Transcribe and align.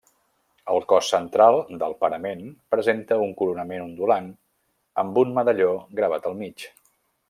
El 0.75 0.79
cos 0.93 1.09
central 1.15 1.57
del 1.83 1.93
parament 2.05 2.41
presenta 2.75 3.19
un 3.27 3.37
coronament 3.43 3.87
ondulant 3.87 4.35
amb 5.05 5.25
un 5.27 5.39
medalló 5.41 5.73
gravat 6.03 6.31
al 6.33 6.39
mig. 6.45 6.71